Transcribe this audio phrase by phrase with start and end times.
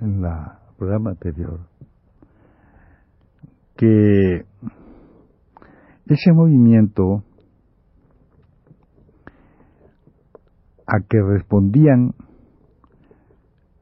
[0.00, 0.34] en el
[0.78, 1.60] programa anterior
[3.76, 4.44] que
[6.06, 7.24] ese movimiento
[10.86, 12.14] a que respondían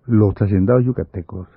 [0.04, 1.48] los hacendados yucatecos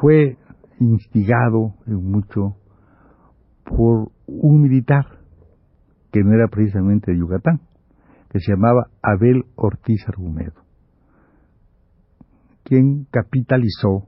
[0.00, 0.36] fue
[0.80, 2.56] instigado en mucho
[3.64, 5.18] por un militar
[6.12, 7.60] que no era precisamente de Yucatán,
[8.30, 10.62] que se llamaba Abel Ortiz Argumedo,
[12.68, 14.06] quien capitalizó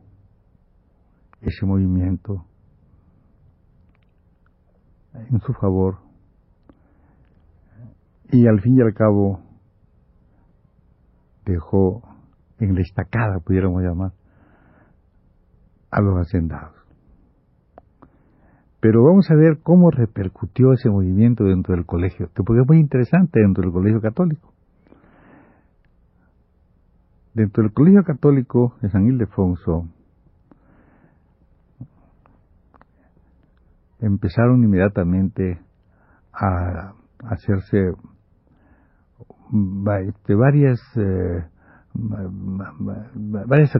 [1.40, 2.44] ese movimiento
[5.14, 5.96] en su favor
[8.30, 9.40] y al fin y al cabo
[11.46, 12.02] dejó
[12.58, 14.12] en la estacada, pudiéramos llamar,
[15.90, 16.76] a los hacendados.
[18.80, 22.78] Pero vamos a ver cómo repercutió ese movimiento dentro del colegio, que porque es muy
[22.78, 24.52] interesante dentro del colegio católico.
[27.34, 29.86] Dentro del colegio católico de San Ildefonso
[34.00, 35.60] empezaron inmediatamente
[36.32, 37.92] a hacerse
[40.08, 41.44] este, varias, eh,
[41.94, 43.72] varias,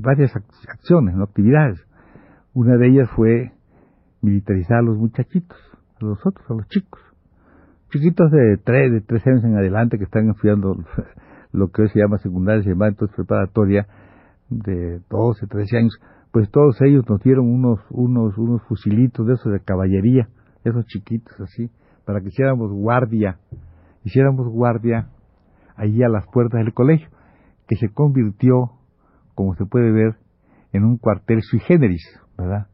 [0.00, 0.32] varias,
[0.68, 1.24] acciones, ¿no?
[1.24, 1.84] actividades.
[2.52, 3.52] Una de ellas fue
[4.22, 5.58] militarizar a los muchachitos,
[6.00, 7.00] a los otros, a los chicos.
[7.90, 10.76] Chiquitos de tres, de tres años en adelante que están estudiando
[11.54, 13.86] lo que hoy se llama secundaria, se llama entonces preparatoria,
[14.50, 16.00] de 12, 13 años,
[16.32, 20.28] pues todos ellos nos dieron unos, unos, unos fusilitos de esos de caballería,
[20.64, 21.70] esos chiquitos así,
[22.04, 23.38] para que hiciéramos guardia,
[24.02, 25.08] hiciéramos guardia
[25.76, 27.08] allí a las puertas del colegio,
[27.68, 28.72] que se convirtió,
[29.36, 30.16] como se puede ver,
[30.72, 32.02] en un cuartel sui generis,
[32.36, 32.66] ¿verdad?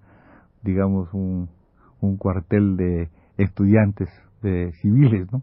[0.62, 1.50] Digamos, un,
[2.00, 4.08] un cuartel de estudiantes
[4.42, 5.42] de civiles, ¿no?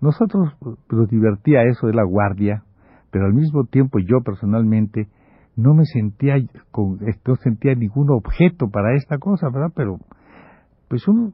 [0.00, 0.54] Nosotros
[0.90, 2.62] nos divertía eso de la guardia,
[3.10, 5.08] pero al mismo tiempo yo personalmente
[5.56, 6.34] no me sentía
[6.70, 9.72] con, no sentía ningún objeto para esta cosa, ¿verdad?
[9.74, 9.98] Pero
[10.88, 11.32] pues uno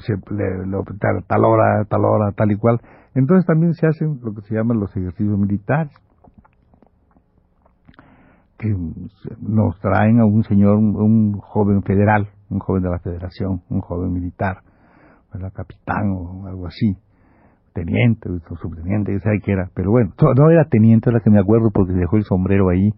[0.00, 2.78] se, le, tal, tal, hora, tal hora, tal y cual.
[3.14, 5.92] Entonces también se hacen lo que se llaman los ejercicios militares,
[8.58, 8.68] que
[9.40, 14.12] nos traen a un señor, un, joven federal, un joven de la federación, un joven
[14.12, 14.58] militar,
[15.32, 15.50] ¿verdad?
[15.54, 16.98] capitán o algo así
[17.72, 21.40] teniente, o subteniente, que sabe que era, pero bueno, no era teniente, era que me
[21.40, 22.92] acuerdo porque dejó el sombrero ahí,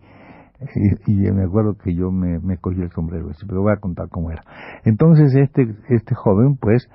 [1.07, 4.31] y, me acuerdo que yo me, me cogí el sombrero pero voy a contar cómo
[4.31, 4.43] era.
[4.85, 6.89] Entonces este, este joven, pues,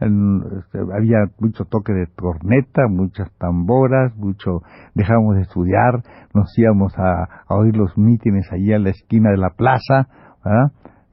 [0.00, 4.62] este, había mucho toque de corneta, muchas tamboras, mucho,
[4.94, 6.02] dejábamos de estudiar,
[6.34, 10.08] nos íbamos a, a oír los mítines allí a la esquina de la plaza.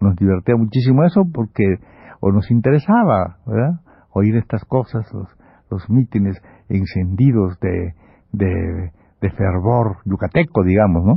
[0.01, 1.75] Nos divertía muchísimo eso porque,
[2.19, 3.37] o nos interesaba.
[4.11, 5.27] Oír estas cosas, los,
[5.69, 7.93] los mítines encendidos de,
[8.31, 11.15] de, fervor yucateco, digamos, ¿no?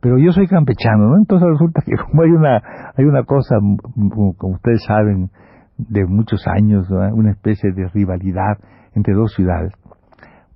[0.00, 1.16] Pero yo soy campechano, ¿no?
[1.16, 2.62] Entonces resulta que como hay una,
[2.96, 5.30] hay una cosa, como ustedes saben,
[5.76, 8.58] de muchos años, una especie de rivalidad
[8.94, 9.72] entre dos ciudades,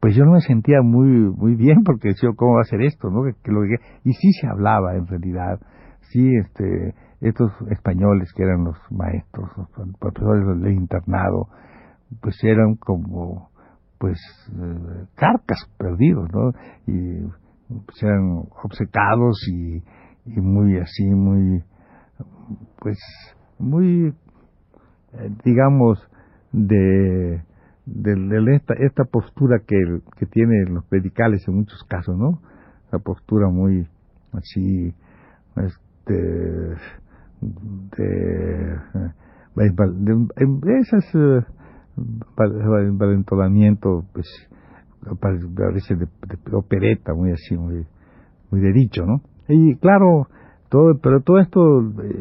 [0.01, 3.11] pues yo no me sentía muy muy bien porque decía, ¿cómo va a ser esto?
[3.11, 3.23] ¿no?
[3.25, 5.59] Que, lo y sí se hablaba en realidad,
[6.13, 11.49] sí, este, estos españoles que eran los maestros, los profesores del internado,
[12.21, 13.51] pues eran como
[13.99, 14.19] pues
[14.53, 16.53] eh, carcas perdidos, ¿no?
[16.87, 17.23] Y
[17.85, 19.83] pues eran obcecados y,
[20.27, 21.63] y muy así, muy,
[22.79, 22.99] pues
[23.59, 24.15] muy,
[25.13, 25.99] eh, digamos,
[26.53, 27.43] de,
[27.87, 29.77] de, esta, esta postura que,
[30.17, 32.41] que tienen los pedicales en muchos casos, ¿no?
[32.93, 33.87] La postura muy
[34.33, 34.95] así,
[35.57, 36.75] este,
[37.97, 38.79] de,
[39.57, 41.45] de, esas eh,
[42.37, 44.27] valentolamiento, pues,
[45.21, 47.87] parece de, de, opereta, muy así, muy,
[48.51, 49.21] muy de dicho, ¿no?
[49.49, 50.29] Y claro,
[50.69, 51.61] todo, pero todo esto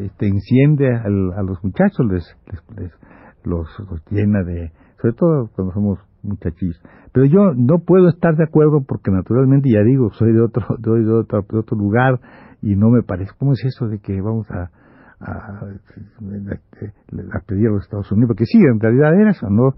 [0.03, 2.37] este, enciende a los muchachos, les,
[2.77, 2.91] les,
[3.43, 3.67] los,
[4.09, 4.71] llena de,
[5.01, 6.79] sobre todo cuando somos muchachis.
[7.13, 11.13] Pero yo no puedo estar de acuerdo porque naturalmente, ya digo, soy de otro, de
[11.13, 12.19] otro, de otro lugar
[12.61, 14.71] y no me parece, ¿cómo es eso de que vamos a,
[15.19, 15.59] a,
[17.45, 19.73] pedir a los Estados Unidos, porque sí, en realidad era eso, ¿no?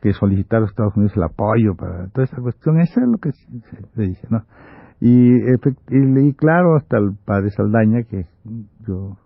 [0.00, 3.18] Que solicitar a los Estados Unidos el apoyo para toda esa cuestión, eso es lo
[3.18, 4.44] que se dice, ¿no?
[5.04, 5.34] Y,
[5.90, 8.26] y, claro, hasta el padre Saldaña, que
[8.86, 9.16] yo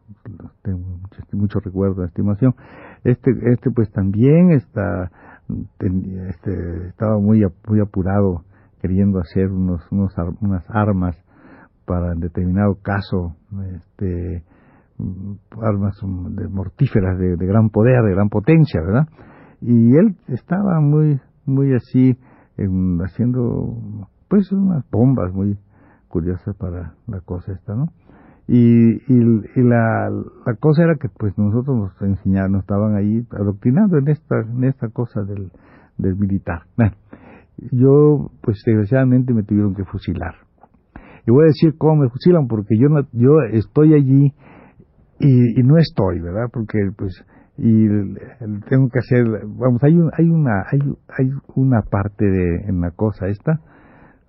[0.62, 2.54] tengo mucho, mucho recuerdo de estimación,
[3.04, 5.10] este, este pues también está,
[6.30, 8.44] este, estaba muy, muy apurado
[8.80, 11.14] queriendo hacer unos, unos, unas armas
[11.84, 13.36] para en determinado caso,
[13.74, 14.44] este,
[15.62, 15.98] armas
[16.30, 19.08] de mortíferas de, gran poder, de gran potencia, ¿verdad?
[19.60, 22.18] Y él estaba muy, muy así,
[22.56, 25.56] en, haciendo, pues, unas bombas muy,
[26.16, 27.88] curiosa para la cosa esta, ¿no?
[28.48, 29.00] Y,
[29.56, 30.08] la,
[30.60, 34.88] cosa era que pues nosotros nos enseñaban, nos estaban ahí adoctrinando en esta, en esta
[34.88, 35.50] cosa del,
[35.98, 36.62] militar.
[37.72, 40.36] Yo pues desgraciadamente me tuvieron que fusilar.
[41.26, 44.32] Y voy a decir cómo me fusilan porque yo yo estoy allí
[45.18, 46.48] y, y no estoy, ¿verdad?
[46.52, 47.24] Porque pues
[47.58, 47.88] y
[48.68, 50.78] tengo que hacer, vamos, hay un, hay una hay,
[51.18, 53.60] hay una parte de en la cosa esta,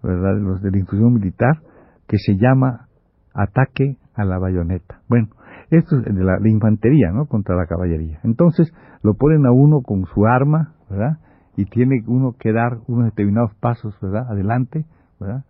[0.02, 0.38] ¿verdad?
[0.40, 1.60] Los de la instrucción militar
[2.08, 2.88] que se llama
[3.34, 5.02] ataque a la bayoneta.
[5.10, 5.28] Bueno,
[5.70, 7.26] esto es de la, infantería, ¿no?
[7.26, 8.20] Contra la caballería.
[8.24, 8.74] Entonces,
[9.04, 11.18] lo ponen a uno con su arma, ¿verdad?
[11.58, 14.32] Y tiene uno que dar unos determinados pasos, ¿verdad?
[14.32, 14.86] Adelante,
[15.20, 15.44] ¿verdad?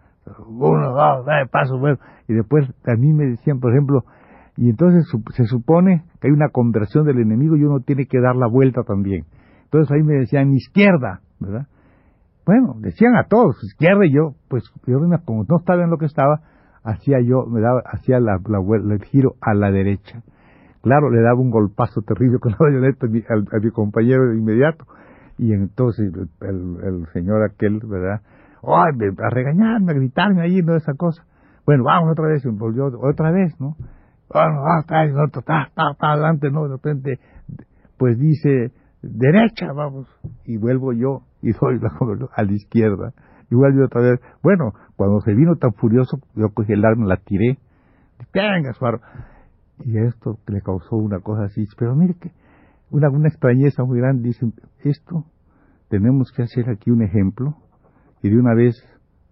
[0.48, 2.00] Uno, dos, tres pasos, bueno.
[2.28, 4.04] Y después a mí me decían, por ejemplo,
[4.58, 8.36] y entonces se supone que hay una conversión del enemigo y uno tiene que dar
[8.36, 9.26] la vuelta también.
[9.66, 11.68] Entonces ahí me decían izquierda, ¿verdad?
[12.46, 16.06] Bueno, decían a todos, izquierda y yo, pues yo como no estaba en lo que
[16.06, 16.42] estaba,
[16.84, 20.24] hacía yo, me daba, hacía la, el giro a la derecha.
[20.82, 24.86] Claro, le daba un golpazo terrible con la bayoneta a mi, compañero de inmediato.
[25.38, 26.12] Y entonces
[26.42, 28.22] el, el, señor aquel, ¿verdad?
[28.64, 28.94] ¡Ay!
[29.22, 31.24] a regañarme, a gritarme ahí, no esa cosa.
[31.66, 33.76] Bueno, vamos otra vez, volvió otra vez, ¿no?
[36.00, 36.64] Adelante, ¿no?
[36.64, 37.20] De repente,
[37.98, 38.72] pues dice,
[39.02, 40.08] derecha, vamos.
[40.46, 41.92] Y vuelvo yo y doy la,
[42.36, 43.14] a la izquierda.
[43.50, 47.18] Igual yo otra vez, bueno, cuando se vino tan furioso, yo cogí el arma, la
[47.18, 47.58] tiré,
[48.34, 49.00] venga, suaro.
[49.86, 52.32] Y esto le causó una cosa así, pero mire que
[52.90, 54.54] una, una extrañeza muy grande, dicen,
[54.84, 55.26] esto
[55.90, 57.56] tenemos que hacer aquí un ejemplo
[58.22, 58.76] y de una vez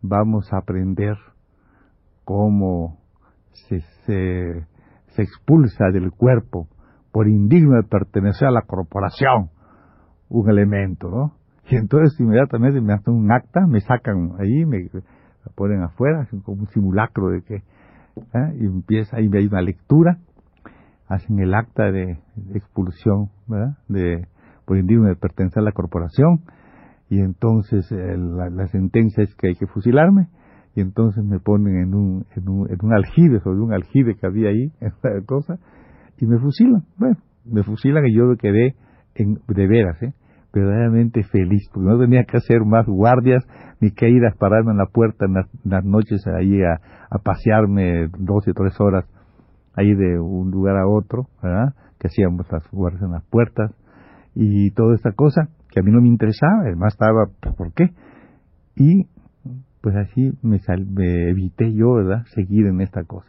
[0.02, 1.18] vamos a aprender
[2.24, 3.00] cómo
[3.52, 4.68] se, se,
[5.16, 6.68] se expulsa del cuerpo
[7.12, 9.50] por indigno de pertenecer a la corporación
[10.30, 11.34] un elemento, ¿no?
[11.70, 14.90] Y entonces inmediatamente me hacen un acta, me sacan ahí, me
[15.56, 18.56] ponen afuera, como un simulacro de que, ¿eh?
[18.60, 20.20] y empieza, ahí hay una lectura,
[21.08, 22.20] hacen el acta de,
[22.54, 23.78] expulsión, ¿verdad?
[23.88, 24.28] De,
[24.66, 26.42] por indigno de pertenecer a la corporación,
[27.10, 30.28] y entonces eh, la, sentencia es que hay que fusilarme,
[30.76, 34.28] y entonces me ponen en un, en un, en un aljibe, sobre un aljibe que
[34.28, 35.58] había ahí, esta cosa,
[36.20, 36.84] y me fusilan.
[36.98, 38.76] Bueno, me fusilan y yo quedé
[39.16, 40.14] en, de veras, ¿eh?
[40.54, 43.46] verdaderamente feliz, porque no tenía que hacer más guardias,
[43.82, 46.80] ni que ir a pararme en la puerta en las, noches ahí a,
[47.24, 49.06] pasearme dos y tres horas
[49.76, 51.28] ahí de un lugar a otro,
[52.00, 53.72] que hacíamos las guardias en las puertas
[54.34, 57.26] y toda esta cosa que a mí no me interesaba, además estaba,
[57.58, 57.92] ¿por qué?
[58.78, 59.08] Y
[59.86, 60.60] pues así me,
[60.96, 63.28] me evité yo, ¿verdad?, seguir en esta cosa.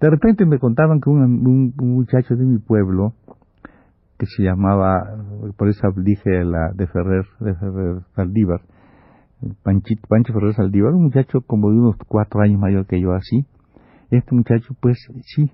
[0.00, 3.14] De repente me contaban que un muchacho de mi pueblo,
[4.16, 5.16] que se llamaba,
[5.56, 8.60] por eso dije la de Ferrer, de Ferrer Saldívar,
[9.64, 13.44] Panchito, Pancho Ferrer Saldívar, un muchacho como de unos cuatro años mayor que yo así.
[14.12, 15.50] Este muchacho pues sí,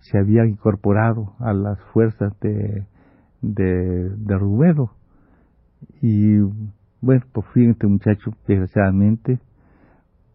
[0.00, 2.84] se había incorporado a las fuerzas de,
[3.42, 4.90] de, de Rubedo.
[6.02, 6.38] Y
[7.00, 9.38] bueno, por fin este muchacho, desgraciadamente,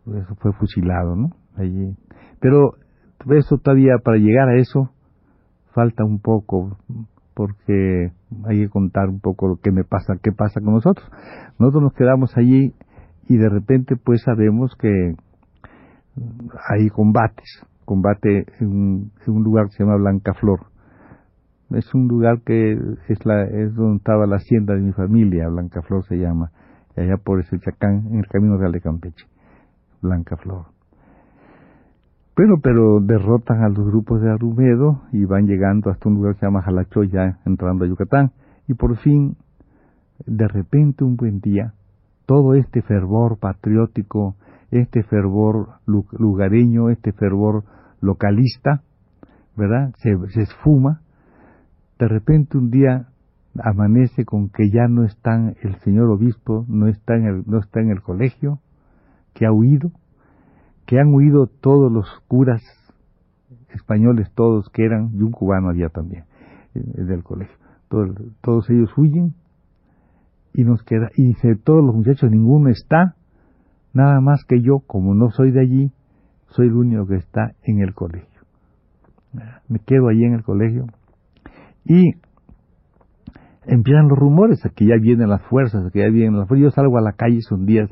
[0.06, 1.30] pues, fue fusilado, ¿no?
[1.56, 1.96] Allí.
[2.40, 2.76] Pero
[3.30, 4.92] eso todavía, para llegar a eso,
[5.74, 6.78] falta un poco,
[7.34, 8.12] porque
[8.46, 11.10] hay que contar un poco lo que me pasa, qué pasa con nosotros.
[11.60, 12.74] Nosotros nos quedamos allí
[13.28, 15.16] y de repente pues sabemos que
[16.70, 20.60] hay combates, combate en un, lugar que se llama Blanca Flor.
[21.72, 22.74] Es un lugar que
[23.08, 26.52] es, la, es donde estaba la hacienda de mi familia, Blanca Flor se llama,
[26.96, 29.26] allá por ese Chacán, en el Camino Real de Campeche,
[30.04, 30.66] Blanca Flor.
[32.36, 36.42] Pero, pero derrotan a los grupos de Arumedo y van llegando hasta un lugar que
[36.42, 38.32] se llama Jalachoya, entrando a Yucatán.
[38.68, 39.38] Y por fin,
[40.26, 41.74] de repente, un buen día,
[42.26, 44.36] todo este fervor patriótico,
[44.72, 47.64] este fervor lugareño, este fervor
[48.02, 48.82] localista,
[49.56, 49.94] ¿verdad?
[49.98, 51.02] Se, se esfuma.
[52.00, 53.08] De repente un día
[53.62, 57.82] amanece con que ya no están el señor obispo, no está en el, no está
[57.82, 58.60] en el colegio,
[59.34, 59.92] que ha huido,
[60.86, 62.62] que han huido todos los curas
[63.74, 66.26] españoles todos que eran, y un cubano había también,
[66.76, 67.56] eh, del colegio.
[68.42, 69.36] Todos, ellos huyen
[70.54, 73.16] y nos queda, y dice, todos los muchachos, ninguno está,
[73.94, 75.92] nada más que yo, como no soy de allí,
[76.48, 78.28] soy el único que está en el colegio.
[79.68, 80.86] Me quedo allí en el colegio
[81.86, 82.12] y
[83.66, 86.64] empiezan los rumores, que ya vienen las fuerzas, que ya vienen las fuerzas.
[86.64, 87.90] Yo salgo a la calle, son días,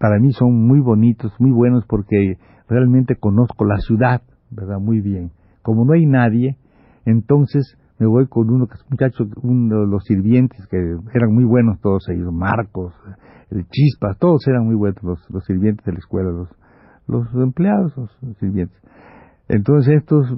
[0.00, 2.38] para mí son muy bonitos, muy buenos, porque
[2.70, 4.78] realmente conozco la ciudad, ¿verdad?
[4.80, 5.30] Muy bien.
[5.60, 6.56] Como no hay nadie,
[7.04, 10.78] entonces me voy con uno que es muchacho, uno de los sirvientes, que
[11.12, 12.94] eran muy buenos todos ellos, Marcos,
[13.50, 16.48] el Chispas, todos eran muy buenos los, sirvientes de la escuela, los,
[17.06, 18.80] los empleados, los sirvientes.
[19.48, 20.34] Entonces estos,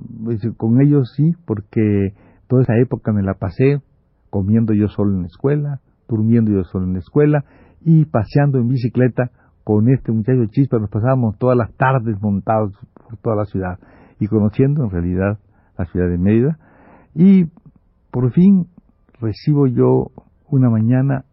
[0.57, 2.15] con ellos sí, porque
[2.49, 3.81] toda esa época me la pasé
[4.29, 7.45] comiendo yo solo en la escuela, durmiendo yo solo en la escuela
[7.81, 9.31] y paseando en bicicleta
[9.65, 10.79] con este muchacho Chispa.
[10.79, 13.79] Nos pasábamos todas las tardes montados por toda la ciudad
[14.19, 15.39] y conociendo en realidad
[15.79, 16.59] la ciudad de Mérida.
[17.15, 17.47] Y
[18.11, 18.67] por fin
[19.21, 20.11] recibo yo
[20.49, 21.25] una mañana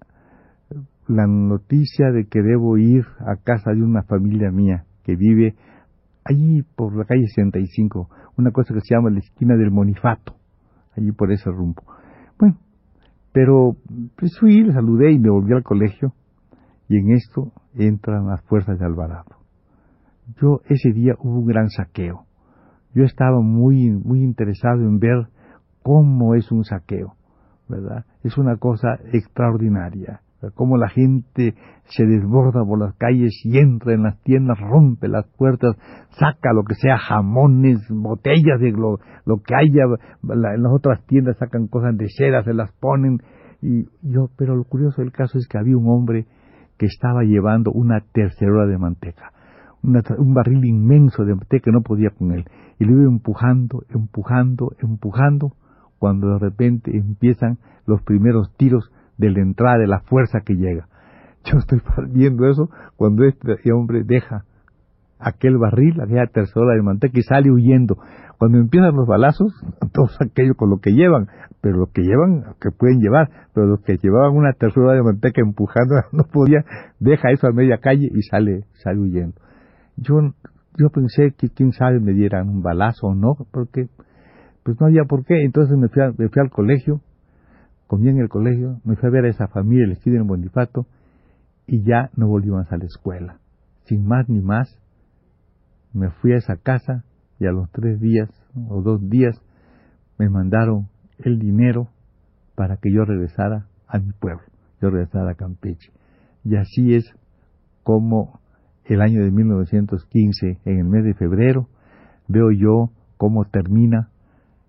[1.07, 5.55] la noticia de que debo ir a casa de una familia mía que vive
[6.23, 10.35] allí por la calle 65, una cosa que se llama la esquina del Monifato,
[10.95, 11.81] allí por ese rumbo.
[12.37, 12.57] Bueno,
[13.31, 13.75] pero
[14.17, 16.13] pues fui, le saludé y me volví al colegio
[16.89, 19.37] y en esto entran las fuerzas de Alvarado.
[20.41, 22.25] Yo ese día hubo un gran saqueo.
[22.93, 25.27] Yo estaba muy muy interesado en ver
[25.81, 27.15] cómo es un saqueo,
[27.69, 28.05] ¿verdad?
[28.23, 30.21] Es una cosa extraordinaria
[30.55, 31.55] cómo la gente
[31.85, 35.75] se desborda por las calles y entra en las tiendas, rompe las puertas,
[36.11, 38.99] saca lo que sea, jamones, botellas de lo,
[39.45, 43.19] que haya, en las otras tiendas sacan cosas de seda, se las ponen,
[43.61, 46.25] y yo, pero lo curioso del caso es que había un hombre
[46.79, 49.33] que estaba llevando una tercera de manteca,
[49.83, 52.45] un barril inmenso de manteca que no podía con él,
[52.79, 55.53] y lo iba empujando, empujando, empujando,
[55.99, 60.87] cuando de repente empiezan los primeros tiros de la entrada, de la fuerza que llega.
[61.43, 64.45] Yo estoy viendo eso cuando este hombre deja
[65.19, 67.97] aquel barril, aquella tercera de manteca y sale huyendo.
[68.39, 69.53] Cuando empiezan los balazos,
[69.93, 71.27] todos aquellos con lo que llevan,
[71.61, 75.41] pero lo que llevan, que pueden llevar, pero los que llevaban una tercera de manteca
[75.41, 76.65] empujando, no podía,
[76.99, 79.39] deja eso a media calle y sale, sale huyendo.
[79.97, 80.15] Yo,
[80.77, 83.89] yo pensé que quién sabe me dieran un balazo o no, porque
[84.63, 85.43] pues no había por qué.
[85.43, 87.01] Entonces me fui, me fui al colegio
[87.89, 90.85] comí en el colegio, me fui a ver a esa familia, el estudio en Bonifato,
[91.65, 93.39] y ya no volvimos a la escuela.
[93.85, 94.77] Sin más ni más,
[95.91, 97.03] me fui a esa casa
[97.39, 98.29] y a los tres días
[98.67, 99.41] o dos días
[100.17, 101.87] me mandaron el dinero
[102.55, 104.43] para que yo regresara a mi pueblo,
[104.81, 105.91] yo regresara a Campeche.
[106.43, 107.05] Y así es
[107.83, 108.39] como
[108.85, 111.67] el año de 1915, en el mes de febrero,
[112.27, 114.09] veo yo cómo termina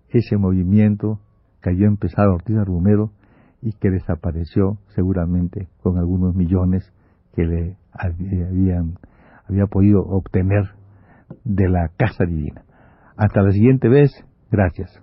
[0.09, 1.19] ese movimiento
[1.61, 3.11] que había empezado Ortiz Argumero
[3.61, 6.91] y que desapareció seguramente con algunos millones
[7.35, 8.97] que le habían,
[9.47, 10.80] había podido obtener
[11.43, 12.63] de la Casa Divina.
[13.17, 14.11] Hasta la siguiente vez,
[14.49, 15.01] gracias.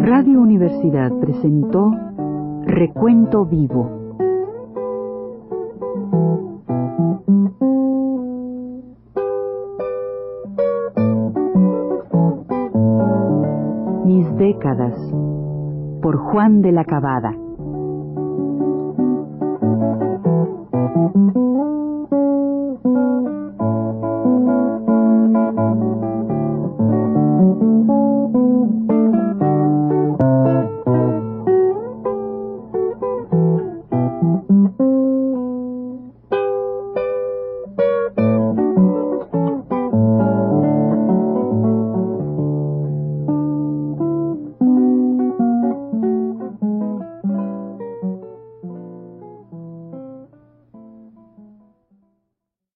[0.00, 1.90] Radio Universidad presentó
[2.66, 3.97] Recuento Vivo
[16.48, 17.47] de la Cabada.